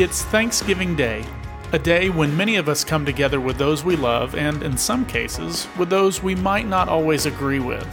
It's 0.00 0.22
Thanksgiving 0.22 0.96
Day, 0.96 1.26
a 1.72 1.78
day 1.78 2.08
when 2.08 2.34
many 2.34 2.56
of 2.56 2.70
us 2.70 2.84
come 2.84 3.04
together 3.04 3.38
with 3.38 3.58
those 3.58 3.84
we 3.84 3.96
love 3.96 4.34
and, 4.34 4.62
in 4.62 4.74
some 4.78 5.04
cases, 5.04 5.68
with 5.76 5.90
those 5.90 6.22
we 6.22 6.34
might 6.34 6.66
not 6.66 6.88
always 6.88 7.26
agree 7.26 7.58
with. 7.58 7.86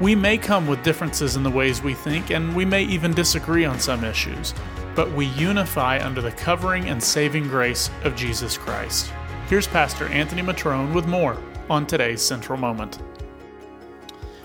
We 0.00 0.16
may 0.16 0.38
come 0.38 0.66
with 0.66 0.82
differences 0.82 1.36
in 1.36 1.44
the 1.44 1.50
ways 1.50 1.80
we 1.80 1.94
think, 1.94 2.30
and 2.30 2.56
we 2.56 2.64
may 2.64 2.82
even 2.82 3.14
disagree 3.14 3.64
on 3.64 3.78
some 3.78 4.02
issues, 4.02 4.54
but 4.96 5.12
we 5.12 5.26
unify 5.26 6.04
under 6.04 6.20
the 6.20 6.32
covering 6.32 6.88
and 6.88 7.00
saving 7.00 7.46
grace 7.46 7.90
of 8.02 8.16
Jesus 8.16 8.58
Christ. 8.58 9.12
Here's 9.48 9.68
Pastor 9.68 10.08
Anthony 10.08 10.42
Matrone 10.42 10.92
with 10.92 11.06
more 11.06 11.38
on 11.70 11.86
today's 11.86 12.22
Central 12.22 12.58
Moment. 12.58 12.98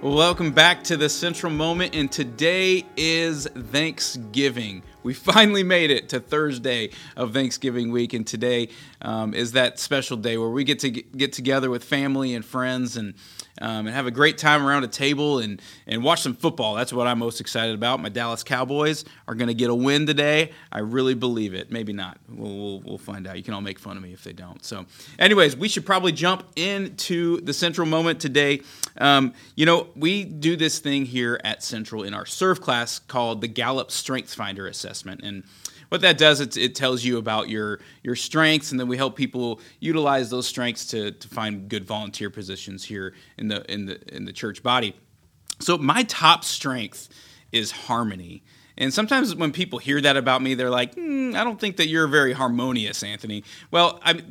Welcome 0.00 0.52
back 0.52 0.84
to 0.84 0.96
the 0.96 1.08
Central 1.08 1.52
Moment, 1.52 1.92
and 1.92 2.10
today 2.10 2.86
is 2.96 3.48
Thanksgiving 3.48 4.84
we 5.02 5.14
finally 5.14 5.62
made 5.62 5.90
it 5.90 6.08
to 6.10 6.20
Thursday 6.20 6.90
of 7.16 7.32
Thanksgiving 7.32 7.90
week, 7.90 8.12
and 8.12 8.26
today 8.26 8.68
um, 9.02 9.34
is 9.34 9.52
that 9.52 9.78
special 9.78 10.16
day 10.16 10.36
where 10.36 10.50
we 10.50 10.64
get 10.64 10.80
to 10.80 10.90
get 10.90 11.32
together 11.32 11.70
with 11.70 11.84
family 11.84 12.34
and 12.34 12.44
friends 12.44 12.96
and 12.96 13.14
um, 13.62 13.86
and 13.86 13.90
have 13.90 14.06
a 14.06 14.10
great 14.10 14.38
time 14.38 14.64
around 14.64 14.84
a 14.84 14.88
table 14.88 15.38
and 15.38 15.60
and 15.86 16.02
watch 16.02 16.22
some 16.22 16.34
football. 16.34 16.74
That's 16.74 16.92
what 16.92 17.06
I'm 17.06 17.18
most 17.18 17.40
excited 17.40 17.74
about. 17.74 18.00
My 18.00 18.08
Dallas 18.08 18.42
Cowboys 18.42 19.04
are 19.26 19.34
going 19.34 19.48
to 19.48 19.54
get 19.54 19.70
a 19.70 19.74
win 19.74 20.06
today. 20.06 20.52
I 20.70 20.80
really 20.80 21.14
believe 21.14 21.54
it. 21.54 21.70
Maybe 21.70 21.92
not. 21.92 22.18
We'll, 22.28 22.56
we'll, 22.56 22.80
we'll 22.80 22.98
find 22.98 23.26
out. 23.26 23.36
You 23.36 23.42
can 23.42 23.54
all 23.54 23.60
make 23.60 23.78
fun 23.78 23.96
of 23.96 24.02
me 24.02 24.12
if 24.12 24.24
they 24.24 24.32
don't. 24.32 24.64
So, 24.64 24.86
anyways, 25.18 25.56
we 25.56 25.68
should 25.68 25.86
probably 25.86 26.12
jump 26.12 26.44
into 26.56 27.40
the 27.40 27.52
Central 27.52 27.86
moment 27.86 28.20
today. 28.20 28.62
Um, 28.98 29.34
you 29.56 29.66
know, 29.66 29.88
we 29.96 30.24
do 30.24 30.56
this 30.56 30.78
thing 30.78 31.06
here 31.06 31.40
at 31.44 31.62
Central 31.62 32.02
in 32.02 32.14
our 32.14 32.26
serve 32.26 32.60
class 32.60 32.98
called 32.98 33.40
the 33.40 33.48
Gallup 33.48 33.90
Strengths 33.90 34.34
Finder 34.34 34.66
Assessment 34.66 34.89
assessment. 34.90 35.20
And 35.22 35.44
what 35.88 36.00
that 36.00 36.18
does, 36.18 36.40
it, 36.40 36.56
it 36.56 36.74
tells 36.74 37.04
you 37.04 37.18
about 37.18 37.48
your, 37.48 37.80
your 38.02 38.16
strengths, 38.16 38.70
and 38.70 38.80
then 38.80 38.88
we 38.88 38.96
help 38.96 39.16
people 39.16 39.60
utilize 39.78 40.30
those 40.30 40.46
strengths 40.46 40.86
to, 40.86 41.12
to 41.12 41.28
find 41.28 41.68
good 41.68 41.84
volunteer 41.84 42.30
positions 42.30 42.84
here 42.84 43.14
in 43.38 43.48
the, 43.48 43.70
in, 43.72 43.86
the, 43.86 44.14
in 44.14 44.24
the 44.24 44.32
church 44.32 44.62
body. 44.62 44.96
So, 45.60 45.78
my 45.78 46.04
top 46.04 46.44
strength 46.44 47.08
is 47.52 47.70
harmony. 47.70 48.42
And 48.80 48.92
sometimes 48.92 49.36
when 49.36 49.52
people 49.52 49.78
hear 49.78 50.00
that 50.00 50.16
about 50.16 50.40
me, 50.40 50.54
they're 50.54 50.70
like, 50.70 50.96
mm, 50.96 51.36
I 51.36 51.44
don't 51.44 51.60
think 51.60 51.76
that 51.76 51.88
you're 51.88 52.06
very 52.06 52.32
harmonious, 52.32 53.02
Anthony. 53.02 53.44
Well, 53.70 54.00
I, 54.02 54.22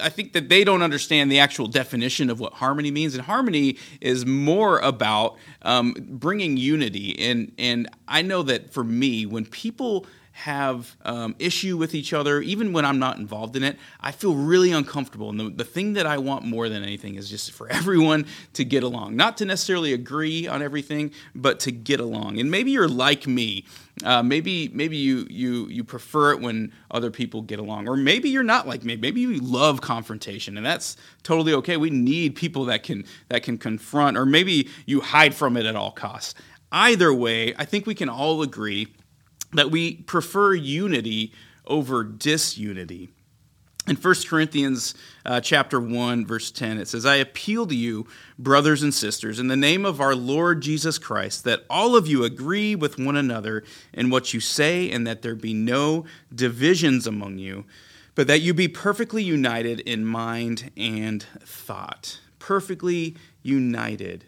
I 0.00 0.08
think 0.08 0.32
that 0.32 0.48
they 0.48 0.64
don't 0.64 0.82
understand 0.82 1.30
the 1.30 1.38
actual 1.38 1.66
definition 1.66 2.30
of 2.30 2.40
what 2.40 2.54
harmony 2.54 2.90
means. 2.90 3.14
And 3.14 3.22
harmony 3.22 3.76
is 4.00 4.24
more 4.24 4.78
about 4.78 5.36
um, 5.60 5.94
bringing 5.98 6.56
unity. 6.56 7.18
And, 7.18 7.52
and 7.58 7.86
I 8.08 8.22
know 8.22 8.42
that 8.44 8.72
for 8.72 8.82
me, 8.82 9.26
when 9.26 9.44
people 9.44 10.06
have 10.42 10.96
um, 11.02 11.34
issue 11.40 11.76
with 11.76 11.96
each 11.96 12.12
other, 12.12 12.40
even 12.40 12.72
when 12.72 12.84
I'm 12.84 13.00
not 13.00 13.18
involved 13.18 13.56
in 13.56 13.64
it, 13.64 13.76
I 14.00 14.12
feel 14.12 14.36
really 14.36 14.70
uncomfortable. 14.70 15.30
And 15.30 15.40
the, 15.40 15.50
the 15.50 15.64
thing 15.64 15.94
that 15.94 16.06
I 16.06 16.18
want 16.18 16.44
more 16.44 16.68
than 16.68 16.84
anything 16.84 17.16
is 17.16 17.28
just 17.28 17.50
for 17.50 17.68
everyone 17.72 18.24
to 18.52 18.64
get 18.64 18.84
along. 18.84 19.16
Not 19.16 19.36
to 19.38 19.44
necessarily 19.44 19.92
agree 19.92 20.46
on 20.46 20.62
everything, 20.62 21.10
but 21.34 21.58
to 21.60 21.72
get 21.72 21.98
along. 21.98 22.38
And 22.38 22.52
maybe 22.52 22.70
you're 22.70 22.86
like 22.86 23.26
me. 23.26 23.64
Uh, 24.04 24.22
maybe 24.22 24.68
maybe 24.72 24.96
you, 24.96 25.26
you 25.28 25.66
you 25.68 25.84
prefer 25.84 26.32
it 26.32 26.40
when 26.40 26.72
other 26.90 27.10
people 27.10 27.42
get 27.42 27.58
along, 27.58 27.88
or 27.88 27.96
maybe 27.96 28.28
you're 28.28 28.42
not 28.42 28.66
like 28.66 28.84
me. 28.84 28.96
Maybe 28.96 29.20
you 29.20 29.38
love 29.40 29.80
confrontation, 29.80 30.56
and 30.56 30.64
that's 30.64 30.96
totally 31.22 31.52
okay. 31.54 31.76
We 31.76 31.90
need 31.90 32.36
people 32.36 32.64
that 32.66 32.82
can 32.82 33.04
that 33.28 33.42
can 33.42 33.58
confront, 33.58 34.16
or 34.16 34.24
maybe 34.24 34.68
you 34.86 35.00
hide 35.00 35.34
from 35.34 35.56
it 35.56 35.66
at 35.66 35.76
all 35.76 35.90
costs. 35.90 36.34
Either 36.70 37.12
way, 37.12 37.54
I 37.56 37.64
think 37.64 37.86
we 37.86 37.94
can 37.94 38.08
all 38.08 38.42
agree 38.42 38.88
that 39.52 39.70
we 39.70 39.96
prefer 39.96 40.54
unity 40.54 41.32
over 41.66 42.04
disunity. 42.04 43.10
In 43.88 43.96
1 43.96 44.14
Corinthians 44.28 44.94
uh, 45.24 45.40
chapter 45.40 45.80
1 45.80 46.26
verse 46.26 46.50
10 46.50 46.78
it 46.78 46.88
says 46.88 47.06
I 47.06 47.16
appeal 47.16 47.66
to 47.66 47.74
you 47.74 48.06
brothers 48.38 48.82
and 48.82 48.92
sisters 48.92 49.38
in 49.38 49.48
the 49.48 49.56
name 49.56 49.86
of 49.86 49.98
our 49.98 50.14
Lord 50.14 50.60
Jesus 50.60 50.98
Christ 50.98 51.44
that 51.44 51.64
all 51.70 51.96
of 51.96 52.06
you 52.06 52.22
agree 52.22 52.74
with 52.74 52.98
one 52.98 53.16
another 53.16 53.64
in 53.94 54.10
what 54.10 54.34
you 54.34 54.40
say 54.40 54.90
and 54.90 55.06
that 55.06 55.22
there 55.22 55.34
be 55.34 55.54
no 55.54 56.04
divisions 56.34 57.06
among 57.06 57.38
you 57.38 57.64
but 58.14 58.26
that 58.26 58.40
you 58.40 58.52
be 58.52 58.68
perfectly 58.68 59.22
united 59.22 59.80
in 59.80 60.04
mind 60.04 60.70
and 60.76 61.22
thought. 61.40 62.20
Perfectly 62.38 63.16
united 63.42 64.26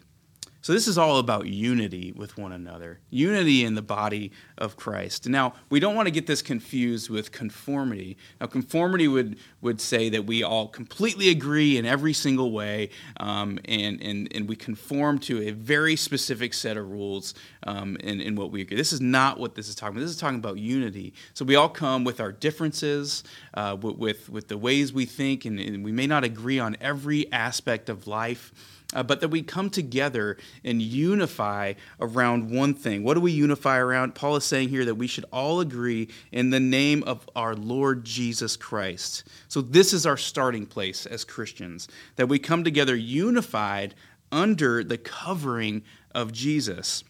so, 0.63 0.73
this 0.73 0.87
is 0.87 0.95
all 0.95 1.17
about 1.17 1.47
unity 1.47 2.13
with 2.15 2.37
one 2.37 2.51
another, 2.51 2.99
unity 3.09 3.65
in 3.65 3.73
the 3.73 3.81
body 3.81 4.31
of 4.59 4.77
Christ. 4.77 5.27
Now, 5.27 5.55
we 5.71 5.79
don't 5.79 5.95
want 5.95 6.05
to 6.05 6.11
get 6.11 6.27
this 6.27 6.43
confused 6.43 7.09
with 7.09 7.31
conformity. 7.31 8.15
Now, 8.39 8.45
conformity 8.45 9.07
would, 9.07 9.37
would 9.61 9.81
say 9.81 10.09
that 10.09 10.27
we 10.27 10.43
all 10.43 10.67
completely 10.67 11.29
agree 11.29 11.77
in 11.77 11.87
every 11.87 12.13
single 12.13 12.51
way, 12.51 12.91
um, 13.17 13.57
and, 13.65 13.99
and, 14.03 14.31
and 14.35 14.47
we 14.47 14.55
conform 14.55 15.17
to 15.19 15.41
a 15.47 15.51
very 15.51 15.95
specific 15.95 16.53
set 16.53 16.77
of 16.77 16.91
rules 16.91 17.33
um, 17.63 17.95
in, 17.97 18.21
in 18.21 18.35
what 18.35 18.51
we 18.51 18.61
agree. 18.61 18.77
This 18.77 18.93
is 18.93 19.01
not 19.01 19.39
what 19.39 19.55
this 19.55 19.67
is 19.67 19.73
talking 19.73 19.95
about. 19.95 20.01
This 20.01 20.11
is 20.11 20.19
talking 20.19 20.37
about 20.37 20.59
unity. 20.59 21.15
So, 21.33 21.43
we 21.43 21.55
all 21.55 21.69
come 21.69 22.03
with 22.03 22.19
our 22.19 22.31
differences, 22.31 23.23
uh, 23.55 23.77
with, 23.81 24.29
with 24.29 24.47
the 24.47 24.59
ways 24.59 24.93
we 24.93 25.07
think, 25.07 25.45
and, 25.45 25.59
and 25.59 25.83
we 25.83 25.91
may 25.91 26.05
not 26.05 26.23
agree 26.23 26.59
on 26.59 26.77
every 26.79 27.31
aspect 27.33 27.89
of 27.89 28.05
life 28.05 28.53
uh, 28.93 29.03
but 29.03 29.21
that 29.21 29.29
we 29.29 29.41
come 29.41 29.69
together 29.69 30.37
and 30.63 30.81
unify 30.81 31.73
around 31.99 32.49
one 32.49 32.73
thing. 32.73 33.03
What 33.03 33.13
do 33.15 33.21
we 33.21 33.31
unify 33.31 33.77
around? 33.77 34.15
Paul 34.15 34.35
is 34.35 34.43
saying 34.43 34.69
here 34.69 34.85
that 34.85 34.95
we 34.95 35.07
should 35.07 35.25
all 35.31 35.59
agree 35.59 36.09
in 36.31 36.49
the 36.49 36.59
name 36.59 37.03
of 37.03 37.29
our 37.35 37.55
Lord 37.55 38.03
Jesus 38.03 38.57
Christ. 38.57 39.23
So, 39.47 39.61
this 39.61 39.93
is 39.93 40.05
our 40.05 40.17
starting 40.17 40.65
place 40.65 41.05
as 41.05 41.23
Christians, 41.23 41.87
that 42.15 42.27
we 42.27 42.39
come 42.39 42.63
together 42.63 42.95
unified 42.95 43.95
under 44.31 44.83
the 44.83 44.97
covering 44.97 45.83
of 46.13 46.31
Jesus. 46.31 47.03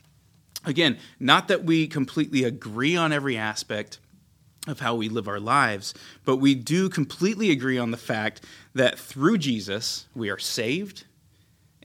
Again, 0.66 0.98
not 1.20 1.48
that 1.48 1.64
we 1.64 1.88
completely 1.88 2.44
agree 2.44 2.96
on 2.96 3.12
every 3.12 3.38
aspect 3.38 4.00
of 4.68 4.80
how 4.80 4.94
we 4.94 5.10
live 5.10 5.28
our 5.28 5.40
lives, 5.40 5.94
but 6.24 6.38
we 6.38 6.54
do 6.54 6.88
completely 6.88 7.50
agree 7.50 7.80
on 7.80 7.90
the 7.90 7.98
fact 7.98 8.46
that 8.76 9.00
through 9.00 9.40
Jesus 9.40 10.06
we 10.14 10.30
are 10.30 10.38
saved 10.38 11.06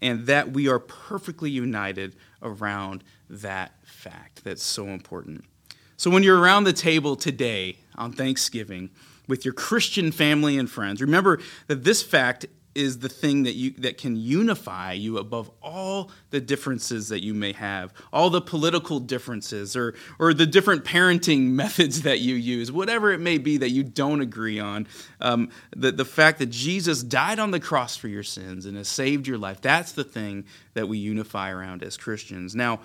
and 0.03 0.27
that 0.27 0.53
we 0.53 0.69
are 0.69 0.79
perfectly 0.79 1.51
united 1.51 2.17
around 2.43 3.03
that 3.29 3.73
fact 3.85 4.45
that's 4.45 4.63
so 4.63 4.87
important. 4.87 5.45
So, 5.97 6.11
when 6.11 6.23
you're 6.23 6.39
around 6.39 6.65
the 6.65 6.73
table 6.73 7.17
today 7.17 7.79
on 7.95 8.13
Thanksgiving 8.13 8.91
with 9.29 9.45
your 9.45 9.55
Christian 9.55 10.13
family 10.13 10.59
and 10.59 10.71
friends, 10.71 11.01
remember 11.01 11.41
that 11.69 11.85
this 11.85 12.03
fact 12.03 12.47
is 12.77 12.99
the 12.99 13.09
thing 13.09 13.45
that 13.45 13.55
you 13.55 13.71
that 13.79 13.97
can 13.97 14.17
unify 14.17 14.93
you 14.93 15.19
above 15.19 15.51
all 15.63 16.11
the 16.31 16.41
differences 16.41 17.09
that 17.09 17.25
you 17.25 17.33
may 17.33 17.53
have 17.53 17.93
all 18.13 18.29
the 18.29 18.41
political 18.41 19.01
differences 19.01 19.75
or 19.75 19.95
or 20.19 20.35
the 20.35 20.47
different 20.47 20.85
parenting 20.85 21.41
methods 21.57 22.03
that 22.03 22.21
you 22.21 22.35
use 22.35 22.71
whatever 22.71 23.13
it 23.13 23.21
may 23.21 23.39
be 23.39 23.57
that 23.57 23.71
you 23.71 23.83
don't 23.83 24.21
agree 24.21 24.61
on 24.61 24.87
um, 25.21 25.49
the, 25.75 25.91
the 25.91 26.05
fact 26.05 26.39
that 26.39 26.51
jesus 26.51 27.03
died 27.03 27.39
on 27.39 27.51
the 27.51 27.61
cross 27.61 27.97
for 27.97 28.09
your 28.09 28.23
sins 28.23 28.67
and 28.67 28.77
has 28.77 28.89
saved 28.89 29.27
your 29.27 29.39
life 29.39 29.61
that's 29.61 29.93
the 29.93 30.05
thing 30.05 30.45
that 30.75 30.87
we 30.87 30.99
unify 30.99 31.51
around 31.51 31.83
as 31.83 31.97
christians 31.97 32.55
now 32.55 32.79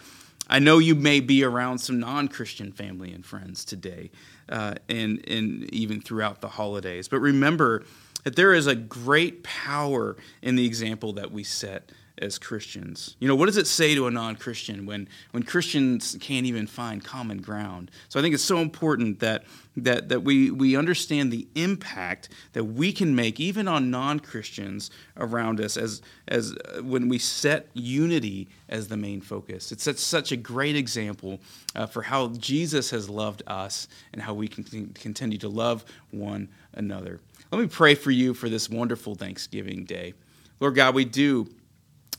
I 0.49 0.59
know 0.59 0.79
you 0.79 0.95
may 0.95 1.21
be 1.21 1.45
around 1.45 1.77
some 1.77 1.99
non 2.01 2.27
Christian 2.27 2.73
family 2.73 3.13
and 3.13 3.25
friends 3.25 3.63
today, 3.63 4.11
uh, 4.49 4.73
and, 4.89 5.23
and 5.29 5.73
even 5.73 6.01
throughout 6.01 6.41
the 6.41 6.49
holidays. 6.49 7.07
But 7.07 7.19
remember 7.19 7.85
that 8.23 8.35
there 8.35 8.53
is 8.53 8.67
a 8.67 8.75
great 8.75 9.43
power 9.43 10.15
in 10.41 10.55
the 10.55 10.65
example 10.65 11.13
that 11.13 11.31
we 11.31 11.43
set 11.43 11.91
as 12.17 12.37
Christians. 12.37 13.15
You 13.19 13.27
know, 13.27 13.35
what 13.35 13.47
does 13.47 13.57
it 13.57 13.67
say 13.67 13.95
to 13.95 14.07
a 14.07 14.11
non-Christian 14.11 14.85
when 14.85 15.07
when 15.31 15.43
Christians 15.43 16.17
can't 16.19 16.45
even 16.45 16.67
find 16.67 17.03
common 17.03 17.41
ground? 17.41 17.91
So 18.09 18.19
I 18.19 18.23
think 18.23 18.33
it's 18.33 18.43
so 18.43 18.59
important 18.59 19.19
that 19.19 19.43
that 19.77 20.09
that 20.09 20.21
we 20.21 20.51
we 20.51 20.75
understand 20.75 21.31
the 21.31 21.47
impact 21.55 22.29
that 22.53 22.63
we 22.63 22.91
can 22.91 23.15
make 23.15 23.39
even 23.39 23.67
on 23.67 23.89
non-Christians 23.89 24.91
around 25.17 25.59
us 25.59 25.77
as 25.77 26.01
as 26.27 26.53
uh, 26.53 26.81
when 26.83 27.09
we 27.09 27.17
set 27.17 27.67
unity 27.73 28.47
as 28.69 28.87
the 28.87 28.97
main 28.97 29.21
focus. 29.21 29.71
It's 29.71 29.83
such, 29.83 29.97
such 29.97 30.31
a 30.31 30.37
great 30.37 30.75
example 30.75 31.39
uh, 31.75 31.85
for 31.85 32.01
how 32.01 32.29
Jesus 32.29 32.89
has 32.91 33.09
loved 33.09 33.43
us 33.47 33.87
and 34.13 34.21
how 34.21 34.33
we 34.33 34.47
can 34.47 34.63
continue 34.93 35.37
to 35.39 35.49
love 35.49 35.83
one 36.11 36.49
another. 36.73 37.19
Let 37.51 37.61
me 37.61 37.67
pray 37.67 37.95
for 37.95 38.11
you 38.11 38.33
for 38.33 38.47
this 38.47 38.69
wonderful 38.69 39.15
Thanksgiving 39.15 39.83
day. 39.83 40.13
Lord 40.61 40.75
God, 40.75 40.95
we 40.95 41.05
do 41.05 41.49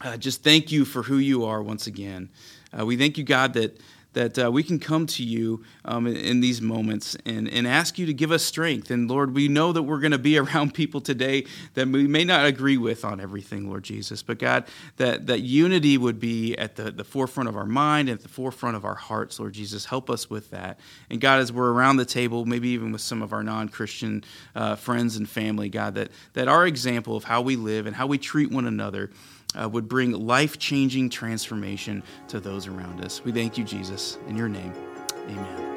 uh, 0.03 0.17
just 0.17 0.43
thank 0.43 0.73
you 0.73 0.85
for 0.85 1.03
who 1.03 1.17
you 1.17 1.45
are 1.45 1.63
once 1.63 1.87
again. 1.87 2.29
Uh, 2.77 2.85
we 2.85 2.97
thank 2.97 3.17
you, 3.17 3.25
God, 3.25 3.53
that, 3.55 3.79
that 4.15 4.39
uh, 4.39 4.51
we 4.51 4.63
can 4.63 4.79
come 4.79 5.07
to 5.07 5.23
you 5.23 5.63
um, 5.85 6.07
in, 6.07 6.17
in, 6.17 6.41
these 6.41 6.61
moments 6.61 7.17
and, 7.25 7.49
and 7.49 7.67
ask 7.67 7.99
you 7.99 8.07
to 8.07 8.15
give 8.15 8.33
us 8.33 8.43
strength. 8.43 8.91
And 8.91 9.09
Lord, 9.09 9.35
we 9.35 9.47
know 9.47 9.73
that 9.73 9.83
we're 9.83 10.01
going 10.01 10.13
to 10.13 10.19
be 10.19 10.37
around 10.43 10.75
people 10.75 11.01
today 11.01 11.47
that 11.75 11.87
we 11.87 12.07
may 12.07 12.25
not 12.25 12.47
agree 12.47 12.77
with 12.77 13.05
on 13.05 13.21
everything, 13.21 13.69
Lord 13.69 13.85
Jesus. 13.85 14.23
But 14.23 14.39
God, 14.39 14.65
that, 14.97 15.27
that 15.29 15.41
unity 15.41 15.97
would 15.97 16.19
be 16.19 16.57
at 16.57 16.75
the, 16.77 16.91
the 16.91 17.05
forefront 17.05 17.49
of 17.49 17.57
our 17.57 17.67
mind 17.67 18.09
and 18.09 18.19
at 18.19 18.23
the 18.23 18.29
forefront 18.29 18.77
of 18.77 18.85
our 18.85 18.97
hearts, 18.97 19.39
Lord 19.39 19.53
Jesus. 19.53 19.85
Help 19.85 20.11
us 20.11 20.29
with 20.29 20.51
that. 20.51 20.81
And 21.11 21.21
God, 21.21 21.39
as 21.39 21.53
we're 21.53 21.71
around 21.71 21.99
the 21.99 22.05
table, 22.05 22.45
maybe 22.45 22.71
even 22.71 22.91
with 22.91 23.03
some 23.03 23.23
of 23.23 23.33
our 23.33 23.45
non 23.45 23.69
Christian 23.69 24.25
uh, 24.57 24.75
friends 24.75 25.17
and 25.17 25.29
family, 25.29 25.69
God, 25.69 25.95
that, 25.95 26.11
that 26.33 26.49
our 26.49 26.67
example 26.67 27.17
of 27.17 27.25
how 27.25 27.41
we 27.41 27.55
live 27.55 27.87
and 27.87 27.95
how 27.95 28.07
we 28.07 28.19
treat 28.19 28.51
one 28.51 28.67
another 28.67 29.11
uh, 29.61 29.69
would 29.69 29.89
bring 29.89 30.13
life 30.13 30.59
changing 30.59 31.11
transformation 31.11 32.03
to 32.29 32.41
those 32.41 32.67
around 32.67 33.05
us. 33.05 33.23
We 33.25 33.33
thank 33.33 33.59
you, 33.59 33.65
Jesus. 33.65 34.19
In 34.29 34.37
your 34.37 34.49
name, 34.49 34.73
amen. 35.29 35.72